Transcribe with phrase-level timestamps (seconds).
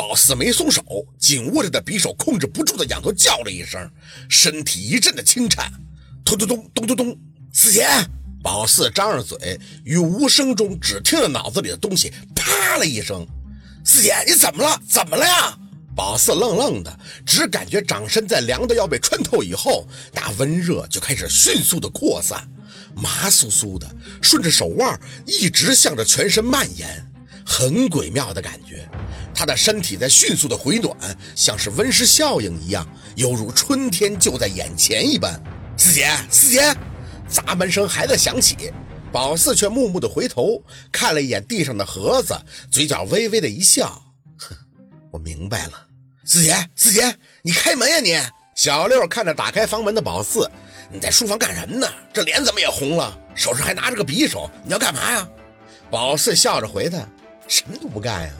[0.00, 0.82] 宝四没松手，
[1.18, 3.78] 紧握着的匕首控制不住的仰头叫了一声，
[4.30, 5.70] 身体一阵的轻颤，
[6.24, 7.18] 咚咚咚咚咚咚，
[7.52, 7.86] 四姐！
[8.42, 13.26] 宝四张着嘴，于无声中只听到脑子里的东西啪了一声。
[13.84, 14.80] 四姐，你怎么了？
[14.88, 15.58] 怎么了呀？
[15.94, 22.48] 宝四愣愣的，只感觉掌身在凉的要被穿透以后，那温热就开始迅速的扩散，
[22.96, 23.86] 麻酥酥的，
[24.22, 27.06] 顺着手腕一直向着全身蔓延，
[27.50, 28.88] 很诡妙的感觉。
[29.34, 30.96] 他的身体在迅速的回暖，
[31.34, 32.86] 像是温室效应一样，
[33.16, 35.42] 犹如春天就在眼前一般。
[35.76, 36.72] 四姐，四姐，
[37.28, 38.72] 砸门声还在响起，
[39.10, 42.38] 宝四却木木的回头看了一眼地上的盒子，
[42.70, 44.00] 嘴角微微的一笑，
[44.38, 44.54] 哼，
[45.10, 45.86] 我明白了。
[46.24, 48.16] 四姐，四姐，你开门呀你！
[48.54, 50.48] 小六看着打开房门的宝四，
[50.92, 51.88] 你在书房干什么呢？
[52.12, 55.26] 这脸怎么也红了，手上还拿着个匕首，你要干嘛呀？
[55.90, 56.98] 宝四笑着回他，
[57.50, 58.32] 什么都不干呀。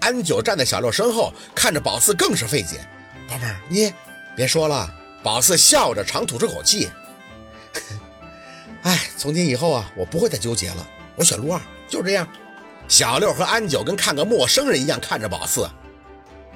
[0.00, 2.86] 安九站在小六身后，看着宝四更是费解。
[3.28, 3.92] 宝贝儿，你
[4.36, 4.94] 别说了。
[5.22, 6.88] 宝四笑着长吐出口气，
[8.82, 12.26] 哎，从今以后啊，我不会再纠结了，我选陆二，就这样。
[12.86, 15.68] 小六和安九跟看个陌生人一样看着宝四，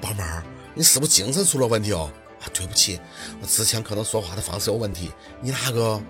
[0.01, 0.43] 宝贝儿。
[0.73, 2.09] 你是不是精神出了问题哦？
[2.41, 2.99] 啊，对不起，
[3.41, 5.11] 我之前可能说话的方式有问题。
[5.41, 6.01] 你那个，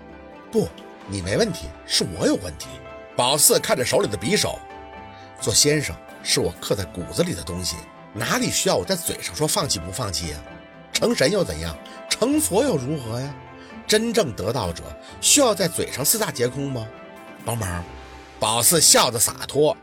[0.50, 0.68] 不，
[1.08, 2.68] 你没问题，是我有问题。
[3.16, 4.58] 宝四看着手里的匕首，
[5.40, 7.76] 做先生是我刻在骨子里的东西，
[8.12, 10.38] 哪里需要我在嘴上说放弃不放弃呀？
[10.92, 11.76] 成神又怎样？
[12.08, 13.34] 成佛又如何呀？
[13.86, 14.82] 真正得道者
[15.20, 16.86] 需要在嘴上四大皆空吗？
[17.44, 17.84] 帮忙！
[18.40, 19.76] 宝四笑得洒脱，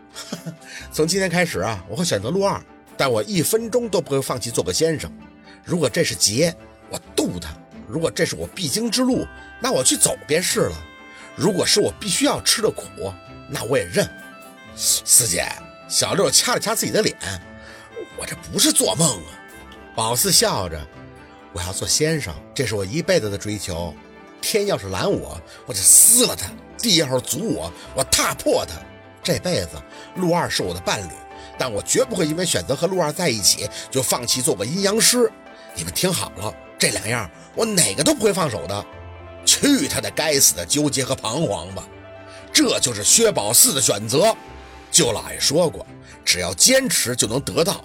[0.92, 2.60] 从今天开始啊，我会选择陆二。
[2.98, 5.12] 但我一分钟都不会放弃做个先生。
[5.64, 6.56] 如果这是劫，
[6.90, 7.50] 我渡他；
[7.88, 9.26] 如果这是我必经之路，
[9.60, 10.76] 那我去走便是了。
[11.36, 12.84] 如果是我必须要吃的苦，
[13.50, 14.08] 那我也认。
[14.76, 15.46] 四姐，
[15.88, 17.16] 小六掐了掐自己的脸，
[18.18, 19.32] 我这不是做梦啊。
[19.96, 20.80] 宝四笑着，
[21.54, 23.94] 我要做先生，这是我一辈子的追求。
[24.42, 28.76] 天要是拦我，我就撕了他；地要是阻我，我踏破他。
[29.22, 29.70] 这辈子，
[30.16, 31.12] 陆二是我的伴侣。
[31.60, 35.32] 但我绝不会因为选择和陆二在一起就放弃做个阴阳师。
[35.76, 38.86] 你们听好了，这两样我哪个都不会放手的。
[39.46, 41.84] 去他的该死的纠结和彷徨吧！
[42.54, 44.36] 这就是薛宝四的选择。
[44.92, 45.86] 舅老爷说过，
[46.24, 47.84] 只要坚持就能得到。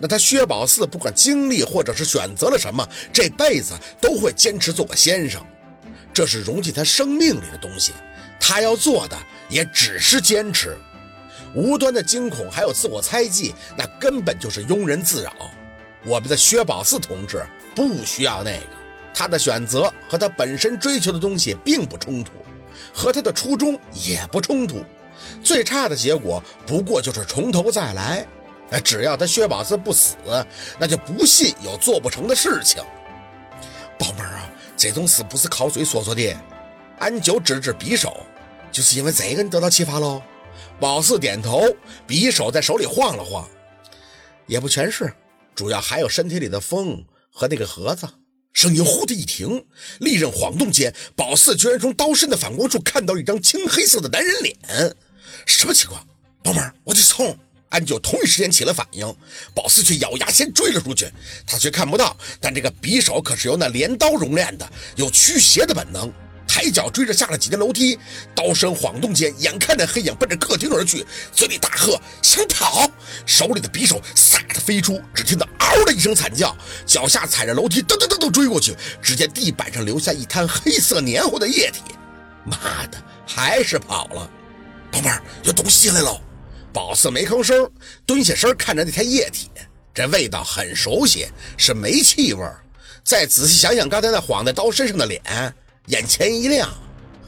[0.00, 5.44] 那他薛宝四不管经历或者是选择了什么，这辈子都会坚持做个先生。
[6.12, 7.92] 这是融进他生命里的东西。
[8.40, 9.16] 他要做的
[9.48, 10.76] 也只是坚持。
[11.54, 15.32] 无端的惊恐，还有自我猜忌，那根本就是庸人自扰。
[16.04, 17.44] 我们的薛宝四同志
[17.74, 18.66] 不需要那个，
[19.12, 22.32] 他的选择和他本身追求的东西并不冲突，
[22.94, 24.84] 和他的初衷也不冲突。
[25.42, 28.26] 最差的结果不过就是从头再来。
[28.70, 30.14] 哎，只要他薛宝四不死，
[30.78, 32.82] 那就不信有做不成的事情。
[33.98, 36.36] 宝贝儿啊，这种事不是靠嘴说说的。
[36.98, 38.14] 安九指指匕首，
[38.70, 40.20] 就是因为这个你得到启发喽。
[40.78, 41.64] 宝四点头，
[42.06, 43.48] 匕首在手里晃了晃，
[44.46, 45.12] 也不全是，
[45.54, 48.06] 主要还有身体里的风和那个盒子。
[48.52, 49.64] 声音忽的一停，
[50.00, 54.56] 利刃晃动间，宝四居然从刀身的反光处看到一张青黑色的男人脸。
[55.46, 56.04] 什么情况？
[56.42, 57.36] 宝妹儿，我得冲！
[57.70, 59.06] 安九同一时间起了反应，
[59.54, 61.06] 宝四却咬牙先追了出去。
[61.46, 66.10] 他却看不到，但这个匕首可是由那镰刀熔炼的，有驱邪的本能。
[66.50, 67.98] 抬脚追着下了几阶楼梯，
[68.34, 72.90] 刀身晃动间，眼看那黑影奔着客厅而去，嘴里大喝想跑，
[73.26, 76.56] 手里的匕首飒的飞出，只听到嗷的一声惨叫，
[76.86, 81.82] 脚下踩着楼梯噔噔噔噔追过去，只见地板上留下一滩黑色黏糊的液体，
[82.46, 82.96] 妈的，
[83.26, 84.30] 还是跑了！
[84.98, 86.20] 宝贝儿，有东西来了！
[86.72, 87.70] 宝四没吭声，
[88.04, 89.48] 蹲下身看着那滩液体，
[89.94, 92.44] 这味道很熟悉，是煤气味
[93.04, 95.22] 再仔细想想刚才那晃在刀身上的脸。
[95.86, 96.68] 眼前一亮，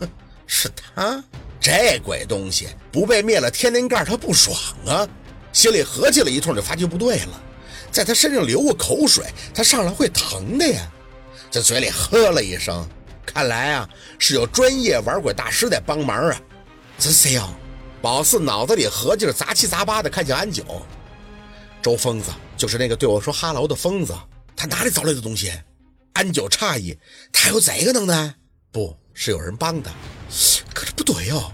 [0.01, 0.09] 哼，
[0.47, 1.23] 是他
[1.61, 4.55] 这鬼东西不被灭了天灵盖，他不爽
[4.87, 5.09] 啊！
[5.53, 7.41] 心里合计了一通，就发觉不对了，
[7.93, 9.25] 在他身上流过口水，
[9.55, 10.91] 他上来会疼的呀！
[11.53, 12.87] 这嘴里呵了一声，
[13.25, 16.41] 看来啊是有专业玩鬼大师在帮忙啊！
[16.99, 17.49] 这是谁呀？
[18.03, 20.65] 宝四脑子里合计着，杂七杂八的看向安九，
[21.83, 24.15] 周疯子就是那个对我说哈喽的疯子，
[24.57, 25.53] 他哪里找来的东西？
[26.15, 26.99] 安九诧异，
[27.31, 28.35] 他有这个能耐？
[28.73, 29.91] 不是有人帮的，
[30.73, 31.53] 可这不对哟。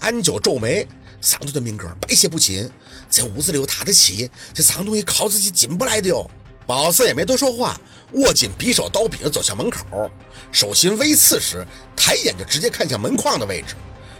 [0.00, 0.86] 安九皱眉，
[1.22, 2.68] 嗓头的命格百邪不侵，
[3.08, 6.28] 这屋子里有他的气，这脏东西靠自己进不来的哟。
[6.66, 7.80] 宝四也没多说话，
[8.12, 10.10] 握紧匕首刀柄走向门口，
[10.50, 11.64] 手心微刺时，
[11.94, 13.74] 抬眼就直接看向门框的位置，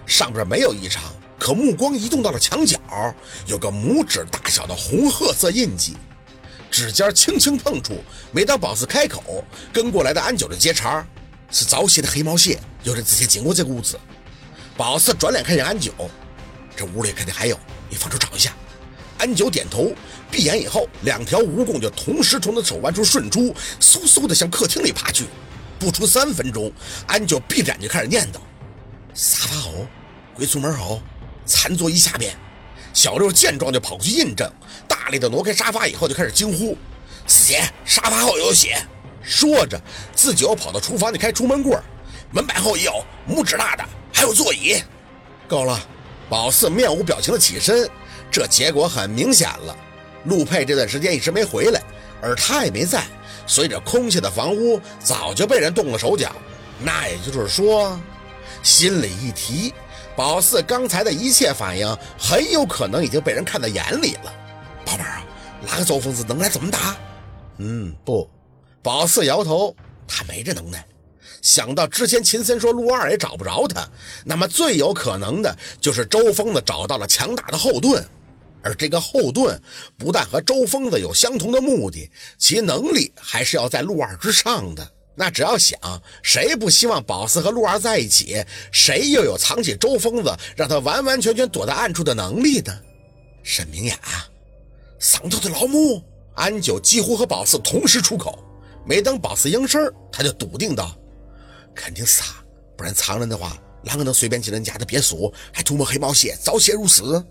[0.06, 1.02] 上边没有异常，
[1.44, 2.81] 可目光移动到了墙角，
[3.46, 5.94] 有个拇指大小的红褐色印记。
[6.70, 8.02] 指尖轻轻碰触。
[8.32, 11.06] 每当宝四开口，跟过来的安九就接茬
[11.50, 14.00] 是早些的黑毛蟹，有人之前经过这个屋子。
[14.75, 15.93] 宝四转脸看见安九，
[16.75, 17.61] 这屋里肯定还有，
[17.91, 18.55] 你放手找一下。
[19.19, 19.93] 安九点头，
[20.31, 25.26] 闭眼以后，两条蜈蚣就同时从他手腕处顺出，嗖嗖的向客厅里爬去。
[25.79, 26.73] 不出三分钟，
[27.06, 28.38] 安九闭着眼睛开始念叨
[29.12, 29.87] ：“沙发后，
[30.35, 31.02] 归出门后，
[31.44, 32.35] 餐桌椅下边。”
[32.94, 34.49] 小六见状就跑过去印证，
[34.87, 36.79] 大力的挪开沙发以后就开始惊呼
[37.26, 37.61] ：“血！
[37.85, 38.81] 沙发后有血！”
[39.20, 39.81] 说着
[40.14, 41.76] 自己又跑到厨房里开出门柜，
[42.31, 44.81] 门板后也有，拇指大的，还有座椅。
[45.49, 45.81] 够了！
[46.29, 47.88] 宝四面无表情的起身，
[48.31, 49.76] 这结果很明显了。
[50.25, 51.82] 陆佩这段时间一直没回来，
[52.23, 53.02] 而他也没在。
[53.46, 56.35] 随着空下的房屋早就被人动了手脚，
[56.79, 58.00] 那也就是说，
[58.62, 59.75] 心里一提，
[60.16, 64.32] 宝四刚才的一切反应很有可能已经被人看在眼里了。
[64.84, 65.26] 宝贝儿啊，
[65.66, 66.96] 哪个周疯子能来怎么打？
[67.58, 68.28] 嗯，不，
[68.81, 69.75] 宝四摇头，
[70.06, 70.84] 他没这能耐。
[71.43, 73.87] 想到之前秦森说陆二也找不着他，
[74.25, 78.02] 那么最有可能的就是周疯子找到了强大的后盾。
[78.62, 79.60] 而这个后盾
[79.99, 84.90] 不但和周疯子有相同的目的，其能力还是要在陆二之上的。
[85.14, 85.78] 那只要想，
[86.22, 88.44] 谁不希望宝四和陆二在一起？
[88.72, 92.76] 谁又有藏起周疯子，让他完完全全躲在暗处的能力呢？
[93.43, 93.99] 沈明雅，
[94.99, 96.02] 上头的老母！
[96.34, 98.43] 安九几乎和宝四同时出口，
[98.84, 99.81] 没等宝四应声，
[100.11, 100.99] 他就笃定道
[101.76, 102.44] ：“肯定是他，
[102.76, 107.25] 不然藏人的话，啷个能随便进人家的别墅，还涂抹黑毛血，早泄如死？”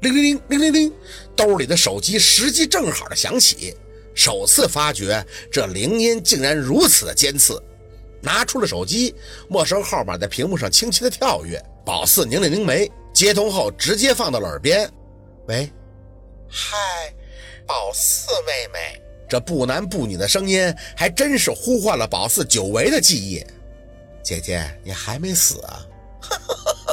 [0.00, 0.92] 铃铃铃铃铃铃，
[1.36, 3.76] 兜里的手机时机正好的响起，
[4.14, 7.62] 首次发觉这铃音竟然如此的尖刺。
[8.22, 9.14] 拿出了手机，
[9.48, 11.62] 陌生号码在屏幕上轻轻的跳跃。
[11.86, 14.90] 宝四拧了拧眉，接通后直接放到了耳边
[15.48, 15.72] ：“喂，
[16.46, 16.76] 嗨，
[17.66, 23.46] 宝四妹妹。”这不男不女的声音还真是呼唤了宝四久违的记忆。
[24.22, 25.86] 姐姐，你还没死啊？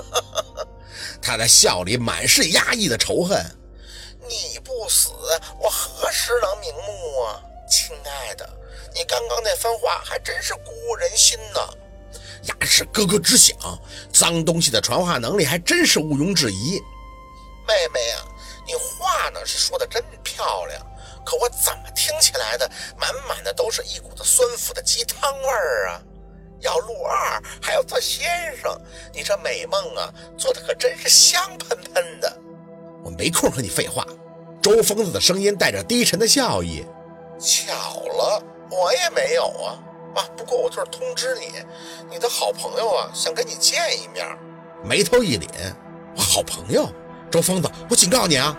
[1.21, 3.43] 他的笑里满是压抑的仇恨。
[4.29, 5.09] 你不死，
[5.59, 5.69] 我
[6.27, 8.45] 何时能瞑目啊，亲爱的？
[8.93, 11.59] 你刚刚那番话还真是鼓舞人心呢。
[12.43, 13.55] 牙齿咯咯直响，
[14.11, 16.81] 脏东西的传话能力还真是毋庸置疑。
[17.65, 18.17] 妹妹呀，
[18.65, 20.85] 你话呢是说的真漂亮，
[21.25, 22.69] 可我怎么听起来的
[22.99, 26.01] 满满的都是一股子酸腐的鸡汤味儿啊？
[26.59, 28.77] 要陆二，还要做先生，
[29.13, 32.37] 你这美梦啊，做的可真是香喷喷的。
[33.01, 34.05] 我没空和你废话。
[34.67, 36.85] 周疯子的声音带着低沉的笑意。
[37.39, 39.79] 巧了，我也没有啊。
[40.13, 41.45] 啊，不过我就是通知你，
[42.11, 44.27] 你的好朋友啊，想跟你见一面。
[44.83, 45.47] 眉头一凛，
[46.17, 46.89] 我好朋友
[47.31, 48.57] 周疯子，我警告你啊，